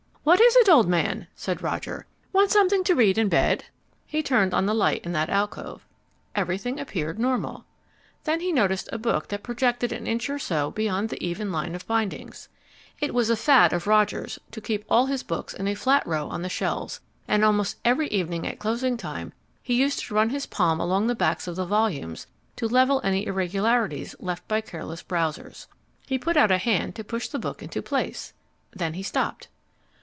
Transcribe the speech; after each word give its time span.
"What 0.23 0.39
is 0.39 0.55
it, 0.55 0.69
old 0.69 0.87
man?" 0.87 1.25
said 1.35 1.63
Roger. 1.63 2.05
"Want 2.31 2.51
something 2.51 2.83
to 2.83 2.93
read 2.93 3.17
in 3.17 3.27
bed?" 3.27 3.65
He 4.05 4.21
turned 4.21 4.53
on 4.53 4.67
the 4.67 4.73
light 4.75 5.03
in 5.03 5.13
that 5.13 5.31
alcove. 5.31 5.83
Everything 6.35 6.79
appeared 6.79 7.17
normal. 7.17 7.65
Then 8.25 8.39
he 8.39 8.51
noticed 8.51 8.87
a 8.91 8.99
book 8.99 9.29
that 9.29 9.41
projected 9.41 9.91
an 9.91 10.05
inch 10.05 10.29
or 10.29 10.37
so 10.37 10.69
beyond 10.69 11.09
the 11.09 11.21
even 11.25 11.51
line 11.51 11.73
of 11.73 11.87
bindings. 11.87 12.49
It 12.99 13.15
was 13.15 13.31
a 13.31 13.35
fad 13.35 13.73
of 13.73 13.87
Roger's 13.87 14.37
to 14.51 14.61
keep 14.61 14.85
all 14.91 15.07
his 15.07 15.23
books 15.23 15.55
in 15.55 15.67
a 15.67 15.73
flat 15.73 16.05
row 16.05 16.27
on 16.29 16.43
the 16.43 16.49
shelves, 16.49 17.01
and 17.27 17.43
almost 17.43 17.77
every 17.83 18.07
evening 18.09 18.45
at 18.45 18.59
closing 18.59 18.97
time 18.97 19.33
he 19.63 19.73
used 19.73 19.97
to 20.05 20.13
run 20.13 20.29
his 20.29 20.45
palm 20.45 20.79
along 20.79 21.07
the 21.07 21.15
backs 21.15 21.47
of 21.47 21.55
the 21.55 21.65
volumes 21.65 22.27
to 22.57 22.67
level 22.67 23.01
any 23.03 23.25
irregularities 23.25 24.15
left 24.19 24.47
by 24.47 24.61
careless 24.61 25.01
browsers. 25.01 25.65
He 26.05 26.19
put 26.19 26.37
out 26.37 26.51
a 26.51 26.59
hand 26.59 26.93
to 26.95 27.03
push 27.03 27.27
the 27.27 27.39
book 27.39 27.63
into 27.63 27.81
place. 27.81 28.33
Then 28.71 28.93
he 28.93 29.01
stopped. 29.01 29.47